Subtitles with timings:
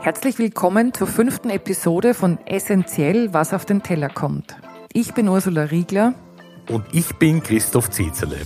[0.00, 4.56] Herzlich willkommen zur fünften Episode von Essentiell, was auf den Teller kommt.
[4.92, 6.14] Ich bin Ursula Riegler.
[6.68, 8.38] Und ich bin Christoph Zezerle.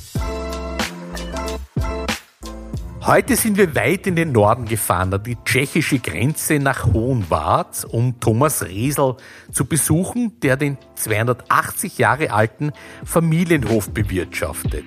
[3.02, 8.18] Heute sind wir weit in den Norden gefahren, an die tschechische Grenze nach Hohenwart, um
[8.18, 9.16] Thomas Resel
[9.50, 12.72] zu besuchen, der den 280 Jahre alten
[13.04, 14.86] Familienhof bewirtschaftet.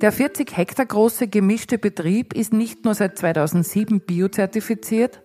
[0.00, 5.22] Der 40 Hektar große gemischte Betrieb ist nicht nur seit 2007 biozertifiziert,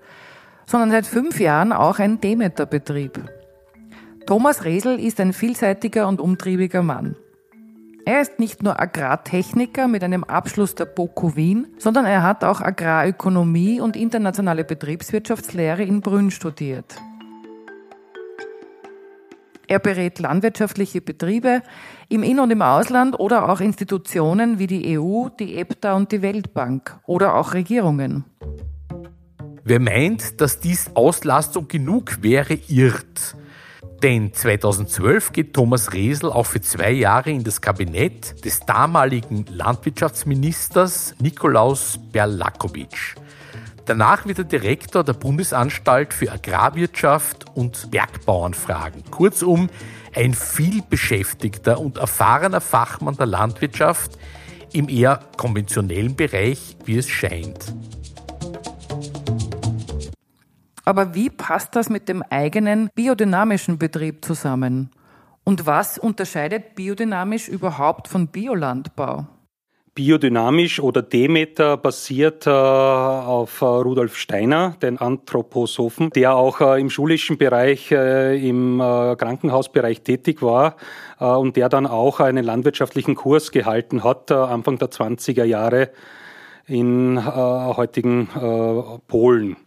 [0.67, 3.23] sondern seit fünf Jahren auch ein Demeter-Betrieb.
[4.27, 7.15] Thomas Resel ist ein vielseitiger und umtriebiger Mann.
[8.05, 12.61] Er ist nicht nur Agrartechniker mit einem Abschluss der BOKU Wien, sondern er hat auch
[12.61, 16.95] Agrarökonomie und internationale Betriebswirtschaftslehre in Brünn studiert.
[19.69, 21.61] Er berät landwirtschaftliche Betriebe
[22.09, 26.23] im In- und im Ausland oder auch Institutionen wie die EU, die EPTA und die
[26.23, 28.25] Weltbank oder auch Regierungen.
[29.63, 33.35] Wer meint, dass dies Auslastung genug wäre, irrt.
[34.01, 41.13] Denn 2012 geht Thomas Resel auch für zwei Jahre in das Kabinett des damaligen Landwirtschaftsministers
[41.19, 43.17] Nikolaus Berlakovic.
[43.89, 49.03] Danach wird er Direktor der Bundesanstalt für Agrarwirtschaft und Bergbauernfragen.
[49.09, 49.67] Kurzum,
[50.15, 54.19] ein vielbeschäftigter und erfahrener Fachmann der Landwirtschaft
[54.73, 57.73] im eher konventionellen Bereich, wie es scheint.
[60.85, 64.91] Aber wie passt das mit dem eigenen biodynamischen Betrieb zusammen?
[65.43, 69.25] Und was unterscheidet biodynamisch überhaupt von Biolandbau?
[69.99, 76.89] Biodynamisch oder Demeter basiert äh, auf äh, Rudolf Steiner, den Anthroposophen, der auch äh, im
[76.89, 80.77] schulischen Bereich, im Krankenhausbereich tätig war
[81.19, 85.89] und der dann auch einen landwirtschaftlichen Kurs gehalten hat, Anfang der 20er Jahre
[86.65, 88.29] in heutigen
[89.07, 89.57] Polen.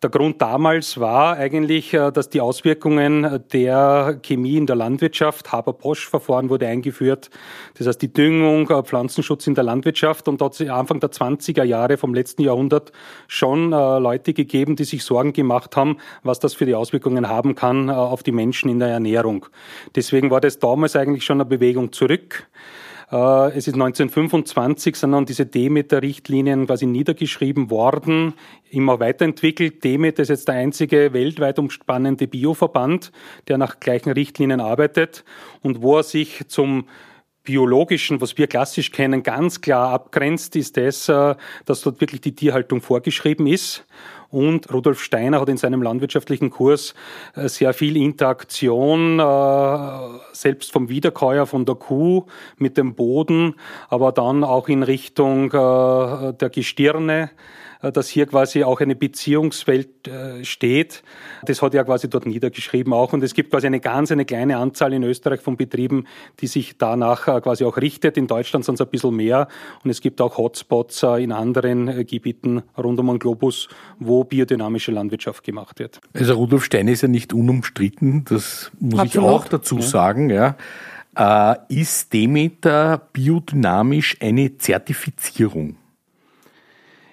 [0.00, 6.50] Der Grund damals war eigentlich, äh, dass die Auswirkungen der Chemie in der Landwirtschaft, Haber-Bosch-Verfahren
[6.50, 7.30] wurde eingeführt,
[7.76, 11.96] das heißt die Düngung, äh, Pflanzenschutz in der Landwirtschaft und dort Anfang der 20er Jahre
[11.96, 12.92] vom letzten Jahrhundert
[13.26, 17.56] schon äh, Leute gegeben, die sich Sorgen gemacht haben, was das für die Auswirkungen haben
[17.56, 19.46] kann auf die Menschen in der Ernährung.
[19.96, 22.46] Deswegen war das damals eigentlich schon eine Bewegung zurück.
[23.10, 28.34] Äh, es ist 1925, sind dann diese Demeter-Richtlinien quasi niedergeschrieben worden,
[28.70, 29.82] immer weiterentwickelt.
[29.84, 33.12] Demeter ist jetzt der einzige weltweit umspannende Bioverband,
[33.48, 35.24] der nach gleichen Richtlinien arbeitet
[35.62, 36.86] und wo er sich zum
[37.44, 42.34] biologischen, was wir klassisch kennen, ganz klar abgrenzt, ist das, äh, dass dort wirklich die
[42.34, 43.86] Tierhaltung vorgeschrieben ist.
[44.30, 46.94] Und Rudolf Steiner hat in seinem landwirtschaftlichen Kurs
[47.34, 52.26] äh, sehr viel Interaktion, äh, selbst vom Wiederkäuer, von der Kuh
[52.58, 53.54] mit dem Boden,
[53.88, 57.28] aber dann auch in Richtung der Gestirne äh,
[57.80, 61.02] dass hier quasi auch eine Beziehungswelt äh, steht.
[61.44, 63.12] Das hat er quasi dort niedergeschrieben auch.
[63.12, 66.06] Und es gibt quasi eine ganz, eine kleine Anzahl in Österreich von Betrieben,
[66.40, 68.16] die sich danach äh, quasi auch richtet.
[68.16, 69.48] In Deutschland sind es ein bisschen mehr.
[69.84, 73.68] Und es gibt auch Hotspots in anderen Gebieten rund um den Globus,
[73.98, 76.00] wo biodynamische Landwirtschaft gemacht wird.
[76.12, 78.24] Also Rudolf Stein ist ja nicht unumstritten.
[78.24, 79.28] Das muss Absolut.
[79.28, 79.82] ich auch dazu ja.
[79.82, 80.56] sagen, ja.
[81.68, 85.76] ist Demeter biodynamisch eine Zertifizierung?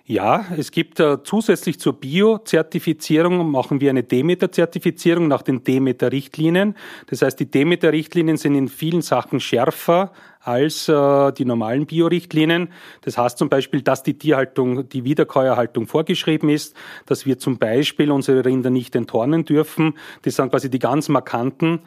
[0.07, 6.75] Ja, es gibt äh, zusätzlich zur Bio-Zertifizierung machen wir eine Demeter-Zertifizierung nach den Demeter-Richtlinien.
[7.07, 10.11] Das heißt, die Demeter-Richtlinien sind in vielen Sachen schärfer
[10.41, 12.69] als äh, die normalen Bio-Richtlinien.
[13.01, 16.75] Das heißt zum Beispiel, dass die Tierhaltung, die Wiederkäuerhaltung vorgeschrieben ist,
[17.07, 19.95] dass wir zum Beispiel unsere Rinder nicht enthornen dürfen.
[20.21, 21.79] Das sind quasi die ganz markanten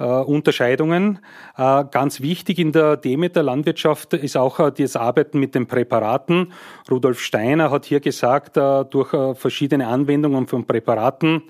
[0.00, 1.18] äh, Unterscheidungen.
[1.56, 6.52] Äh, ganz wichtig in der Demeter Landwirtschaft ist auch äh, das Arbeiten mit den Präparaten.
[6.90, 11.42] Rudolf Steiner hat hier gesagt, äh, durch äh, verschiedene Anwendungen von Präparaten,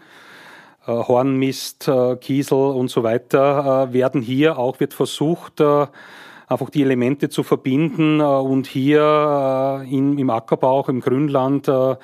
[0.87, 1.91] äh, Hornmist,
[2.21, 5.63] Kiesel und so weiter, werden hier auch wird versucht,
[6.51, 11.99] einfach die Elemente zu verbinden und hier in, im Ackerbau, auch im Grünland, eine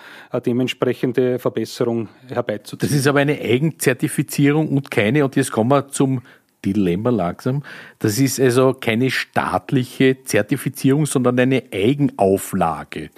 [0.44, 2.88] dementsprechende Verbesserung herbeizuziehen.
[2.88, 6.22] Das ist aber eine Eigenzertifizierung und keine, und jetzt kommen wir zum
[6.64, 7.64] Dilemma langsam.
[7.98, 13.10] Das ist also keine staatliche Zertifizierung, sondern eine Eigenauflage.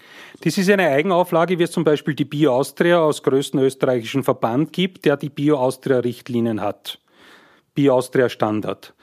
[0.42, 4.72] Das ist eine Eigenauflage, wie es zum Beispiel die Bio Austria aus größten österreichischen Verband
[4.72, 7.00] gibt, der die Bio Austria Richtlinien hat.
[7.74, 8.94] Bio Austria Standard.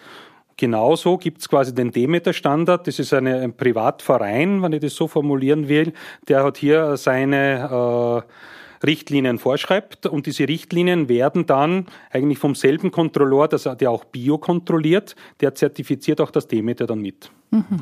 [0.57, 2.87] Genauso gibt es quasi den Demeter-Standard.
[2.87, 5.91] Das ist eine, ein Privatverein, wenn ich das so formulieren will.
[6.29, 8.23] Der hat hier seine
[8.81, 10.05] äh, Richtlinien vorschreibt.
[10.05, 16.21] Und diese Richtlinien werden dann eigentlich vom selben Kontrolleur, der auch Bio kontrolliert, der zertifiziert
[16.21, 17.29] auch das Demeter dann mit.
[17.51, 17.81] Mhm.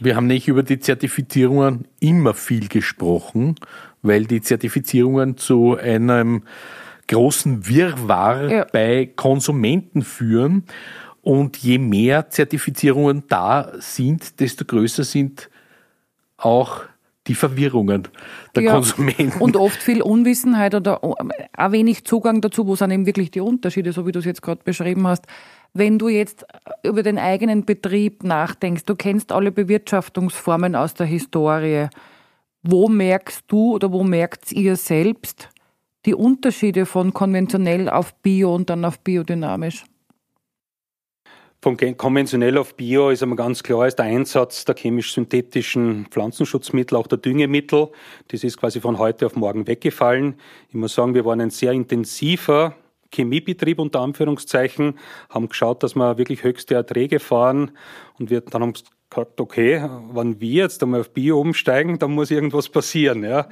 [0.00, 3.56] Wir haben nicht über die Zertifizierungen immer viel gesprochen,
[4.02, 6.42] weil die Zertifizierungen zu einem
[7.08, 8.66] großen Wirrwarr ja.
[8.72, 10.64] bei Konsumenten führen.
[11.22, 15.48] Und je mehr Zertifizierungen da sind, desto größer sind
[16.36, 16.82] auch
[17.26, 18.08] die Verwirrungen
[18.54, 19.40] der ja, Konsumenten.
[19.40, 21.16] Und oft viel Unwissenheit oder auch
[21.70, 24.60] wenig Zugang dazu, wo sind eben wirklich die Unterschiede, so wie du es jetzt gerade
[24.62, 25.24] beschrieben hast.
[25.72, 26.44] Wenn du jetzt
[26.84, 31.88] über den eigenen Betrieb nachdenkst, du kennst alle Bewirtschaftungsformen aus der Historie,
[32.62, 35.48] wo merkst du oder wo merkt ihr selbst
[36.06, 39.84] die Unterschiede von konventionell auf Bio und dann auf biodynamisch?
[41.62, 47.06] Von konventionell auf Bio ist einmal ganz klar, ist der Einsatz der chemisch-synthetischen Pflanzenschutzmittel, auch
[47.06, 47.88] der Düngemittel.
[48.28, 50.34] Das ist quasi von heute auf morgen weggefallen.
[50.68, 52.76] Ich muss sagen, wir waren ein sehr intensiver
[53.14, 54.98] Chemiebetrieb unter Anführungszeichen,
[55.30, 57.70] haben geschaut, dass wir wirklich höchste Erträge fahren
[58.18, 58.74] und wir dann haben
[59.14, 63.24] gesagt, okay, wenn wir jetzt einmal auf Bio umsteigen, dann muss irgendwas passieren.
[63.24, 63.48] Ja.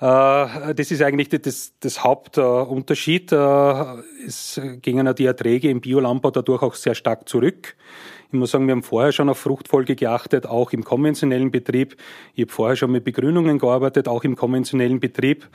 [0.00, 3.32] Äh, das ist eigentlich das, das Hauptunterschied.
[3.32, 3.84] Äh,
[4.26, 7.76] es gingen die Erträge im Biolandbau dadurch auch sehr stark zurück.
[8.32, 11.96] Ich muss sagen, wir haben vorher schon auf Fruchtfolge geachtet, auch im konventionellen Betrieb.
[12.34, 15.48] Ich habe vorher schon mit Begrünungen gearbeitet, auch im konventionellen Betrieb.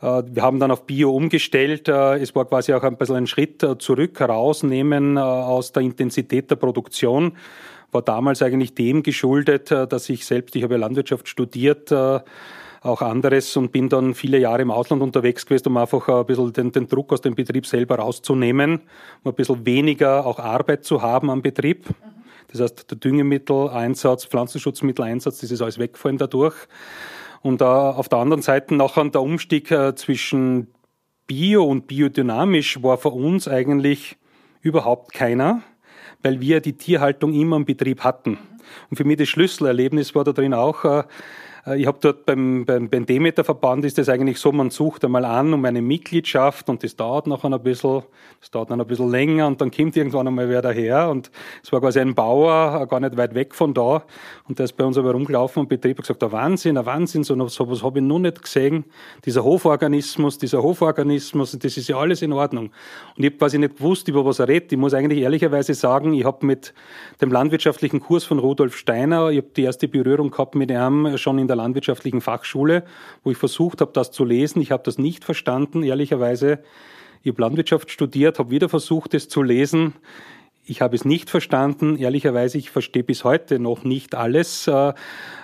[0.00, 1.88] Äh, wir haben dann auf Bio umgestellt.
[1.88, 7.32] Es war quasi auch ein bisschen ein Schritt zurück, herausnehmen aus der Intensität der Produktion
[7.92, 12.20] war damals eigentlich dem geschuldet, äh, dass ich selbst, ich habe Landwirtschaft studiert, äh,
[12.80, 16.52] auch anderes und bin dann viele Jahre im Ausland unterwegs gewesen, um einfach ein bisschen
[16.52, 18.80] den, den Druck aus dem Betrieb selber rauszunehmen,
[19.22, 21.86] um ein bisschen weniger auch Arbeit zu haben am Betrieb.
[22.48, 26.56] Das heißt, der Düngemitteleinsatz, Pflanzenschutzmitteleinsatz, das ist alles wegfallen dadurch.
[27.40, 30.68] Und uh, auf der anderen Seite nachher der Umstieg uh, zwischen
[31.26, 34.16] Bio und biodynamisch war für uns eigentlich
[34.60, 35.62] überhaupt keiner
[36.22, 38.38] weil wir die Tierhaltung immer im Betrieb hatten.
[38.90, 41.04] Und für mich das Schlüsselerlebnis war da drin auch, äh,
[41.64, 45.54] ich habe dort beim, beim, beim Demeter-Verband ist das eigentlich so, man sucht einmal an
[45.54, 48.02] um eine Mitgliedschaft und das dauert noch ein bisschen,
[48.40, 51.30] das dauert dann ein bisschen länger und dann kommt irgendwann einmal wer daher und
[51.62, 54.02] es war quasi ein Bauer, äh, gar nicht weit weg von da
[54.48, 57.22] und der ist bei uns aber rumgelaufen und Betrieb hat gesagt, der Wahnsinn, der Wahnsinn,
[57.22, 58.84] so was habe ich noch nicht gesehen,
[59.24, 62.72] dieser Hoforganismus, dieser Hoforganismus, das ist ja alles in Ordnung.
[63.16, 64.72] Und ich habe quasi nicht gewusst, über was er redet.
[64.72, 66.74] Ich muss eigentlich ehrlicherweise sagen, ich habe mit
[67.20, 71.38] dem landwirtschaftlichen Kurs von Rudolf Steiner, ich habe die erste Berührung gehabt mit ihm schon
[71.38, 72.84] in der der landwirtschaftlichen Fachschule,
[73.22, 74.60] wo ich versucht habe, das zu lesen.
[74.62, 76.58] Ich habe das nicht verstanden, ehrlicherweise.
[77.22, 79.94] Ich habe Landwirtschaft studiert, habe wieder versucht, es zu lesen.
[80.64, 81.96] Ich habe es nicht verstanden.
[81.96, 84.92] Ehrlicherweise, ich verstehe bis heute noch nicht alles, äh, äh,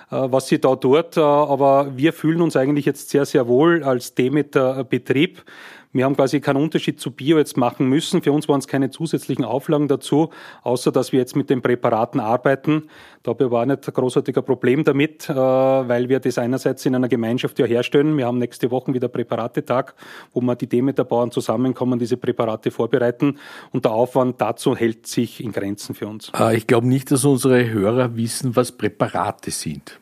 [0.09, 1.17] was sie da tut.
[1.17, 5.43] Äh, aber wir fühlen uns eigentlich jetzt sehr, sehr wohl als Demeter-Betrieb.
[5.91, 8.21] Wir haben quasi keinen Unterschied zu Bio jetzt machen müssen.
[8.21, 10.29] Für uns waren es keine zusätzlichen Auflagen dazu,
[10.61, 12.89] außer dass wir jetzt mit den Präparaten arbeiten.
[13.23, 16.85] Da habe ich aber auch nicht ein großartiger Problem damit, äh, weil wir das einerseits
[16.85, 18.17] in einer Gemeinschaft ja herstellen.
[18.17, 19.95] Wir haben nächste Woche wieder Präparatetag,
[20.31, 23.39] wo wir die Demeterbauern zusammenkommen, diese Präparate vorbereiten.
[23.71, 26.31] Und der Aufwand dazu hält sich in Grenzen für uns.
[26.37, 29.99] Äh, ich glaube nicht, dass unsere Hörer wissen, was Präparate sind.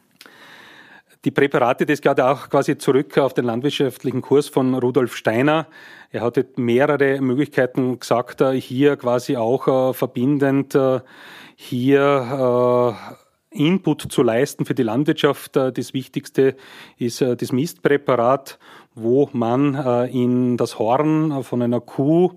[1.28, 5.68] Die Präparate, das geht auch quasi zurück auf den landwirtschaftlichen Kurs von Rudolf Steiner.
[6.10, 11.02] Er hatte mehrere Möglichkeiten gesagt, äh, hier quasi auch äh, verbindend äh,
[11.58, 12.96] hier
[13.50, 15.58] Input zu leisten für die Landwirtschaft.
[15.58, 16.56] Das Wichtigste
[16.98, 18.58] ist das Mistpräparat,
[18.96, 22.36] wo man in das Horn von einer Kuh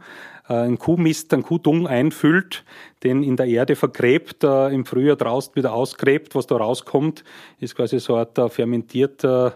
[0.51, 2.65] äh, ein Kuhmist, ein Kuhdung einfüllt,
[3.05, 6.35] den in der Erde vergräbt, äh, im Frühjahr draußen wieder ausgräbt.
[6.35, 7.25] Was da rauskommt,
[7.61, 9.55] ist quasi so ein fermentierter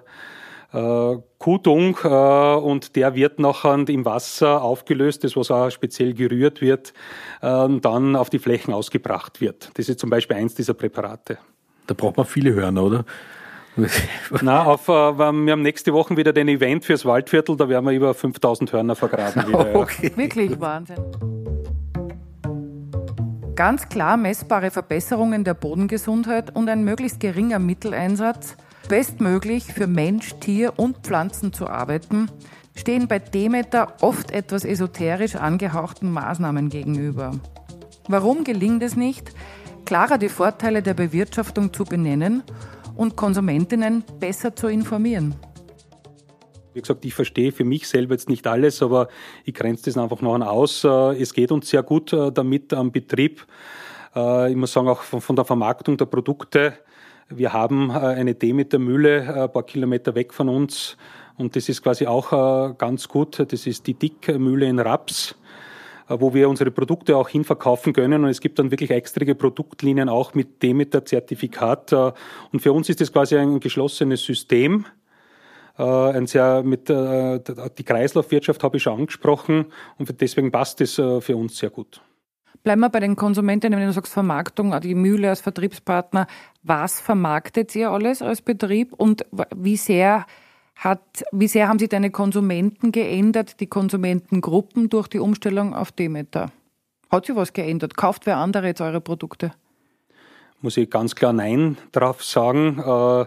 [0.72, 6.60] äh, Kuhdung äh, und der wird nachher im Wasser aufgelöst, das was auch speziell gerührt
[6.60, 6.94] wird,
[7.40, 9.70] dann auf die Flächen ausgebracht wird.
[9.74, 11.36] Das ist zum Beispiel eins dieser Präparate.
[11.86, 13.04] Da braucht man viele Hörner, oder?
[14.43, 17.93] Na, auf, äh, wir haben nächste Woche wieder den Event fürs Waldviertel, da werden wir
[17.93, 19.49] über 5000 Hörner vergraben.
[19.49, 20.11] Wieder, okay.
[20.11, 20.16] Ja.
[20.16, 20.97] Wirklich Wahnsinn.
[23.57, 28.57] Ganz klar messbare Verbesserungen der Bodengesundheit und ein möglichst geringer Mitteleinsatz,
[28.88, 32.28] bestmöglich für Mensch, Tier und Pflanzen zu arbeiten,
[32.75, 37.33] stehen bei Demeter oft etwas esoterisch angehauchten Maßnahmen gegenüber.
[38.09, 39.33] Warum gelingt es nicht,
[39.85, 42.43] klarer die Vorteile der Bewirtschaftung zu benennen
[42.96, 45.34] und Konsumentinnen besser zu informieren.
[46.74, 49.08] Wie gesagt, ich verstehe für mich selber jetzt nicht alles, aber
[49.44, 50.82] ich grenze das einfach noch aus.
[50.82, 53.46] Äh, es geht uns sehr gut äh, damit am Betrieb.
[54.14, 56.74] Äh, ich muss sagen, auch von der Vermarktung der Produkte.
[57.28, 60.98] Wir haben eine Demeter-Mühle ein paar Kilometer weg von uns
[61.38, 63.42] und das ist quasi auch ganz gut.
[63.50, 65.34] Das ist die Dickmühle in Raps.
[66.08, 68.25] Äh, wo wir unsere Produkte auch hinverkaufen können.
[68.25, 71.92] Und es gibt dann wirklich extra Produktlinien auch mit Demeter-Zertifikat.
[71.92, 72.12] Äh,
[72.52, 74.87] und für uns ist das quasi ein geschlossenes System.
[75.78, 79.66] Äh, ein sehr mit die Kreislaufwirtschaft habe ich schon angesprochen
[79.99, 82.00] und deswegen passt es für uns sehr gut.
[82.62, 86.26] Bleiben wir bei den Konsumentinnen, wenn du sagst Vermarktung, die Mühle als Vertriebspartner.
[86.62, 90.25] Was vermarktet ihr alles als Betrieb und wie sehr
[90.76, 96.50] hat, wie sehr haben sich deine Konsumenten geändert, die Konsumentengruppen durch die Umstellung auf Demeter?
[97.11, 97.97] Hat sich was geändert?
[97.97, 99.52] Kauft wer andere jetzt eure Produkte?
[100.61, 102.83] Muss ich ganz klar Nein drauf sagen.
[102.85, 103.26] Äh,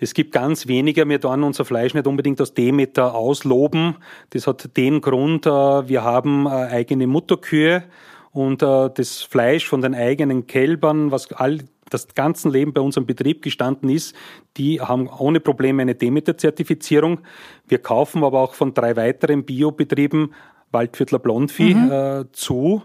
[0.00, 3.96] es gibt ganz wenige, wir tun unser Fleisch nicht unbedingt aus Demeter ausloben.
[4.30, 7.84] Das hat den Grund, äh, wir haben äh, eigene Mutterkühe
[8.32, 11.58] und das Fleisch von den eigenen Kälbern, was all
[11.92, 14.14] das ganze Leben bei unserem Betrieb gestanden ist,
[14.56, 17.20] die haben ohne Probleme eine Demeter-Zertifizierung.
[17.68, 20.34] Wir kaufen aber auch von drei weiteren Biobetrieben
[20.72, 21.92] Waldviertler Blondvieh mhm.
[21.92, 22.82] äh, zu.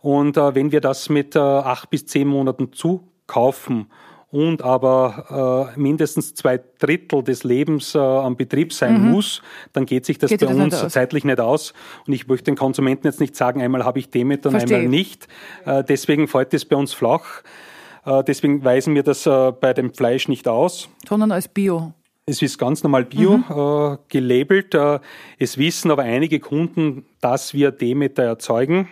[0.00, 3.86] Und äh, wenn wir das mit äh, acht bis zehn Monaten zukaufen
[4.32, 9.10] und aber äh, mindestens zwei Drittel des Lebens äh, am Betrieb sein mhm.
[9.12, 9.42] muss,
[9.74, 11.74] dann geht sich das geht bei das uns nicht zeitlich nicht aus.
[12.06, 15.28] Und ich möchte den Konsumenten jetzt nicht sagen, einmal habe ich Demeter und einmal nicht.
[15.66, 17.42] Äh, deswegen fällt es bei uns flach.
[18.04, 20.88] Äh, deswegen weisen wir das äh, bei dem Fleisch nicht aus.
[21.08, 21.92] Sondern als Bio.
[22.24, 23.44] Es ist ganz normal Bio mhm.
[23.50, 24.74] äh, gelabelt.
[24.74, 25.00] Äh,
[25.38, 28.88] es wissen aber einige Kunden, dass wir Demeter erzeugen.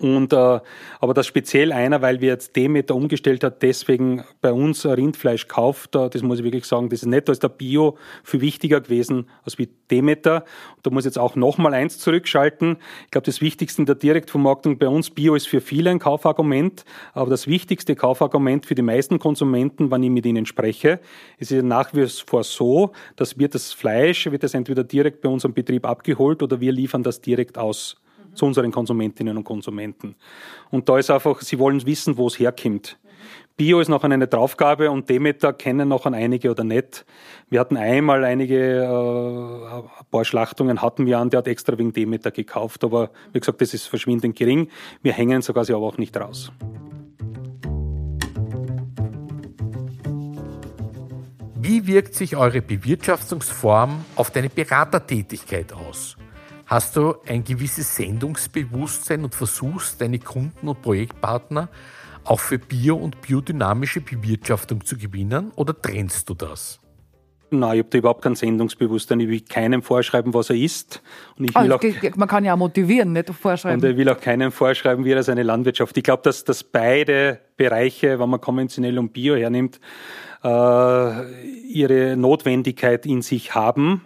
[0.00, 0.60] Und, äh,
[1.00, 5.94] aber das speziell einer, weil wir jetzt Demeter umgestellt hat, deswegen bei uns Rindfleisch kauft,
[5.94, 9.28] äh, das muss ich wirklich sagen, das ist nicht als der Bio viel wichtiger gewesen
[9.44, 10.44] als wie Demeter.
[10.76, 12.78] Und da muss ich jetzt auch nochmal eins zurückschalten.
[13.04, 16.86] Ich glaube, das Wichtigste in der Direktvermarktung bei uns Bio ist für viele ein Kaufargument,
[17.12, 21.00] aber das wichtigste Kaufargument für die meisten Konsumenten, wenn ich mit ihnen spreche,
[21.36, 25.28] ist ja nach wie vor so, dass wir das Fleisch, wird das entweder direkt bei
[25.28, 27.96] unserem Betrieb abgeholt oder wir liefern das direkt aus
[28.40, 30.16] zu unseren Konsumentinnen und Konsumenten.
[30.70, 32.98] Und da ist einfach, sie wollen wissen, wo es herkommt.
[33.58, 37.04] Bio ist noch eine Draufgabe und Demeter kennen noch an einige oder nicht.
[37.50, 41.92] Wir hatten einmal einige, äh, ein paar Schlachtungen hatten wir an, der hat extra wegen
[41.92, 44.68] Demeter gekauft, aber wie gesagt, das ist verschwindend gering.
[45.02, 46.50] Wir hängen sogar sie aber auch nicht raus.
[51.56, 56.16] Wie wirkt sich eure Bewirtschaftungsform auf deine Beratertätigkeit aus?
[56.70, 61.68] Hast du ein gewisses Sendungsbewusstsein und versuchst, deine Kunden und Projektpartner
[62.24, 66.78] auch für bio- und biodynamische Bewirtschaftung zu gewinnen oder trennst du das?
[67.50, 69.18] Nein, ich habe da überhaupt kein Sendungsbewusstsein.
[69.18, 71.02] Ich will keinem vorschreiben, was er isst.
[71.36, 73.82] Und ich will also, auch, man kann ja auch motivieren, nicht vorschreiben.
[73.82, 75.96] Und ich will auch keinem vorschreiben, wie er seine Landwirtschaft.
[75.96, 79.80] Ich glaube, dass, dass beide Bereiche, wenn man konventionell und bio hernimmt,
[80.44, 80.48] äh,
[81.66, 84.02] ihre Notwendigkeit in sich haben.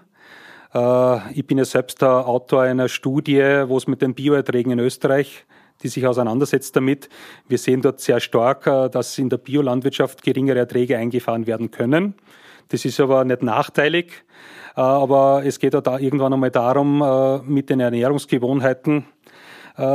[0.74, 4.78] Äh, ich bin ja selbst der Autor einer Studie, wo es mit den Bioerträgen in
[4.78, 5.46] Österreich
[5.82, 7.08] die sich auseinandersetzt damit.
[7.48, 12.14] Wir sehen dort sehr stark, äh, dass in der Biolandwirtschaft geringere Erträge eingefahren werden können.
[12.68, 14.24] Das ist aber nicht nachteilig,
[14.76, 19.06] äh, aber es geht da irgendwann einmal darum, mit den Ernährungsgewohnheiten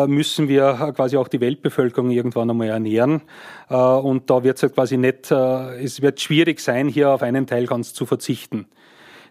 [0.08, 3.22] müssen wir quasi auch die Weltbevölkerung irgendwann einmal ernähren.
[3.70, 7.66] Und da wird es halt quasi nicht, es wird schwierig sein, hier auf einen Teil
[7.66, 8.66] ganz zu verzichten.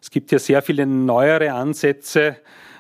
[0.01, 2.37] Es gibt ja sehr viele neuere Ansätze,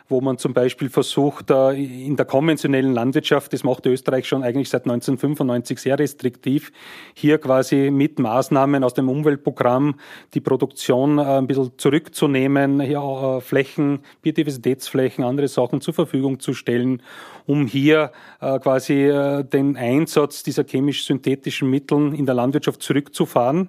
[0.08, 4.84] wo man zum Beispiel versucht, in der konventionellen Landwirtschaft, das macht Österreich schon eigentlich seit
[4.84, 6.72] 1995 sehr restriktiv,
[7.14, 9.96] hier quasi mit Maßnahmen aus dem Umweltprogramm
[10.32, 16.54] die Produktion äh, ein bisschen zurückzunehmen, hier äh, Flächen, Biodiversitätsflächen, andere Sachen zur Verfügung zu
[16.54, 17.02] stellen,
[17.46, 19.08] um hier äh, quasi
[19.52, 23.68] den Einsatz dieser chemisch-synthetischen Mitteln in der Landwirtschaft zurückzufahren.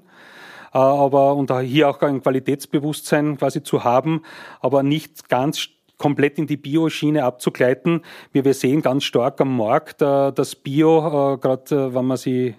[0.74, 4.24] Äh, aber und hier auch ein Qualitätsbewusstsein quasi zu haben,
[4.62, 8.02] aber nicht ganz komplett in die Bioschiene abzugleiten.
[8.32, 12.56] Wir, wir sehen ganz stark am Markt, äh, dass Bio, äh, gerade wenn man sich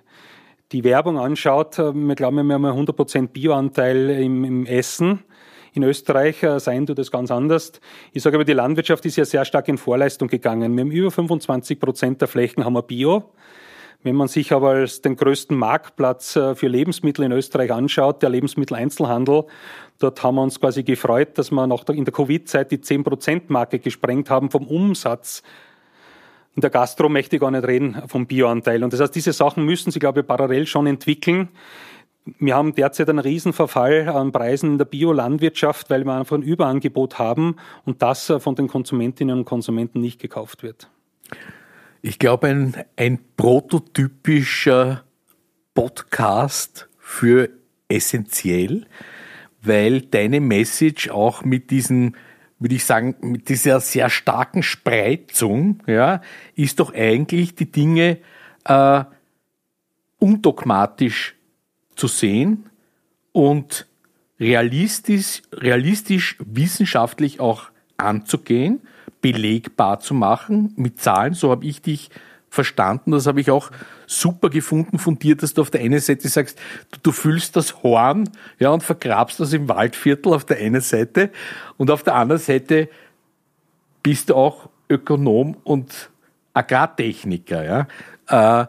[0.72, 5.24] die Werbung anschaut, wir glauben, wir haben einen 100% Bioanteil im, im Essen.
[5.72, 7.72] In Österreich seien du das ganz anders.
[8.12, 10.76] Ich sage aber, die Landwirtschaft ist ja sehr stark in Vorleistung gegangen.
[10.76, 13.32] Wir haben über 25 Prozent der Flächen haben wir Bio.
[14.02, 18.30] Wenn man sich aber als den größten Marktplatz äh, für Lebensmittel in Österreich anschaut, der
[18.30, 19.44] Lebensmitteleinzelhandel,
[19.98, 24.30] dort haben wir uns quasi gefreut, dass wir noch in der Covid-Zeit die 10%-Marke gesprengt
[24.30, 25.42] haben vom Umsatz.
[26.56, 28.82] In der Gastro möchte ich gar nicht reden vom Bioanteil.
[28.82, 31.48] Und das heißt, diese Sachen müssen sich, glaube ich, parallel schon entwickeln.
[32.38, 37.18] Wir haben derzeit einen Riesenverfall an Preisen in der Biolandwirtschaft, weil wir einfach ein Überangebot
[37.18, 40.88] haben und das äh, von den Konsumentinnen und Konsumenten nicht gekauft wird.
[42.02, 45.04] Ich glaube, ein, ein prototypischer
[45.74, 47.50] Podcast für
[47.88, 48.86] essentiell,
[49.62, 52.14] weil deine Message auch mit diesem
[52.60, 56.20] würde ich sagen, mit dieser sehr starken Spreizung, ja,
[56.54, 58.18] ist doch eigentlich die Dinge
[58.66, 59.04] äh,
[60.18, 61.34] undogmatisch
[61.96, 62.68] zu sehen
[63.32, 63.86] und
[64.38, 68.80] realistisch, realistisch wissenschaftlich auch anzugehen,
[69.20, 71.34] belegbar zu machen mit Zahlen.
[71.34, 72.10] So habe ich dich
[72.50, 73.12] verstanden.
[73.12, 73.70] Das habe ich auch
[74.06, 76.58] super gefunden von dir, dass du auf der einen Seite sagst,
[76.90, 81.30] du, du füllst das Horn ja, und vergrabst das im Waldviertel auf der einen Seite
[81.76, 82.88] und auf der anderen Seite
[84.02, 86.10] bist du auch Ökonom und
[86.52, 87.86] Agrartechniker.
[88.28, 88.62] Ja.
[88.62, 88.66] Äh,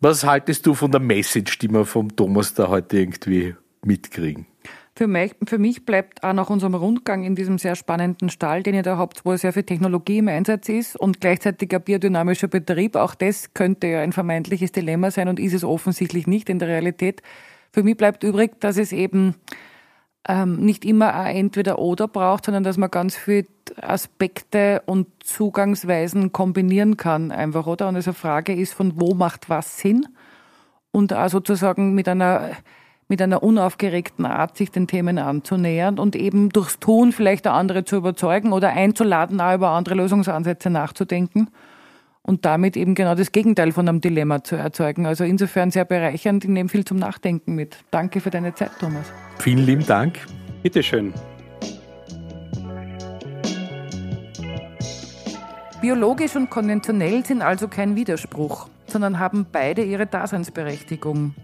[0.00, 4.46] was haltest du von der Message, die wir vom Thomas da heute irgendwie mitkriegen?
[4.96, 8.76] Für mich, für mich bleibt auch nach unserem Rundgang in diesem sehr spannenden Stall, den
[8.76, 12.94] ihr da habt, wo sehr viel Technologie im Einsatz ist und gleichzeitig ein biodynamischer Betrieb,
[12.94, 16.68] auch das könnte ja ein vermeintliches Dilemma sein und ist es offensichtlich nicht in der
[16.68, 17.22] Realität.
[17.72, 19.34] Für mich bleibt übrig, dass es eben
[20.28, 23.48] ähm, nicht immer ein Entweder-Oder braucht, sondern dass man ganz viele
[23.80, 27.88] Aspekte und Zugangsweisen kombinieren kann, einfach, oder?
[27.88, 30.06] Und eine Frage ist, von wo macht was Sinn?
[30.92, 32.52] Und auch sozusagen mit einer
[33.08, 37.96] mit einer unaufgeregten Art sich den Themen anzunähern und eben durchs Tun vielleicht andere zu
[37.96, 41.48] überzeugen oder einzuladen, auch über andere Lösungsansätze nachzudenken
[42.22, 45.06] und damit eben genau das Gegenteil von einem Dilemma zu erzeugen.
[45.06, 47.76] Also insofern sehr bereichernd, ich nehme viel zum Nachdenken mit.
[47.90, 49.12] Danke für deine Zeit, Thomas.
[49.38, 50.18] Vielen lieben Dank.
[50.62, 51.12] Bitteschön.
[55.82, 61.34] Biologisch und konventionell sind also kein Widerspruch, sondern haben beide ihre Daseinsberechtigung.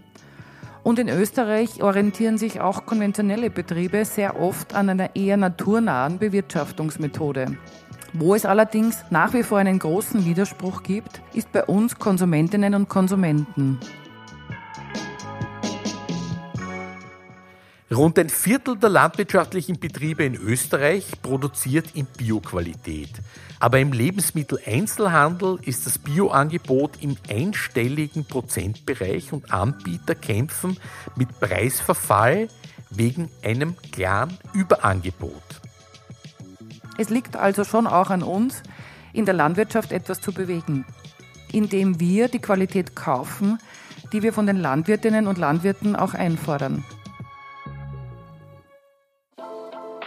[0.83, 7.57] Und in Österreich orientieren sich auch konventionelle Betriebe sehr oft an einer eher naturnahen Bewirtschaftungsmethode.
[8.13, 12.89] Wo es allerdings nach wie vor einen großen Widerspruch gibt, ist bei uns Konsumentinnen und
[12.89, 13.79] Konsumenten.
[17.89, 23.09] Rund ein Viertel der landwirtschaftlichen Betriebe in Österreich produziert in Bioqualität.
[23.61, 30.77] Aber im Lebensmitteleinzelhandel ist das Bioangebot im einstelligen Prozentbereich und Anbieter kämpfen
[31.15, 32.47] mit Preisverfall
[32.89, 35.43] wegen einem klaren Überangebot.
[36.97, 38.63] Es liegt also schon auch an uns,
[39.13, 40.83] in der Landwirtschaft etwas zu bewegen,
[41.51, 43.59] indem wir die Qualität kaufen,
[44.11, 46.83] die wir von den Landwirtinnen und Landwirten auch einfordern.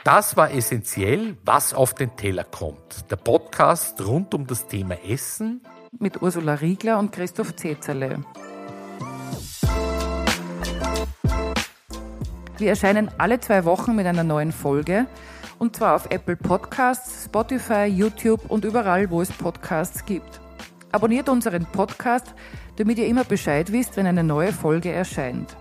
[0.05, 3.11] Das war essentiell, was auf den Teller kommt.
[3.11, 5.63] Der Podcast rund um das Thema Essen
[5.99, 8.23] mit Ursula Riegler und Christoph Zezerle.
[12.59, 15.07] Wir erscheinen alle zwei Wochen mit einer neuen Folge
[15.59, 20.39] und zwar auf Apple Podcasts, Spotify, YouTube und überall, wo es Podcasts gibt.
[20.93, 22.35] Abonniert unseren Podcast,
[22.77, 25.57] damit ihr immer Bescheid wisst, wenn eine neue Folge erscheint.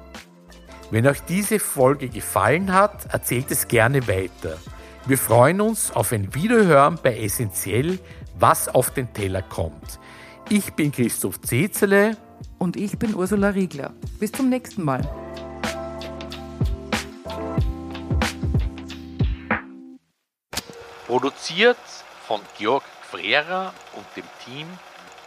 [0.94, 4.60] Wenn euch diese Folge gefallen hat, erzählt es gerne weiter.
[5.08, 7.98] Wir freuen uns auf ein Wiederhören bei Essentiell,
[8.38, 10.00] was auf den Teller kommt.
[10.50, 12.16] Ich bin Christoph Zezele.
[12.60, 13.92] Und ich bin Ursula Riegler.
[14.20, 15.02] Bis zum nächsten Mal.
[21.08, 21.78] Produziert
[22.28, 24.68] von Georg Frera und dem Team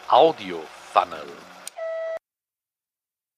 [0.07, 1.26] Audio Funnel.